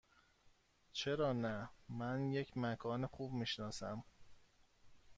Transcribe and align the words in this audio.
چرا 0.91 1.33
نه؟ 1.33 1.69
من 1.89 2.31
یک 2.31 2.57
مکان 2.57 3.07
خوب 3.07 3.33
می 3.33 3.45
شناسم. 3.45 4.03